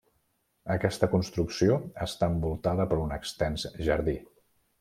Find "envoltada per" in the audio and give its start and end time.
2.33-3.01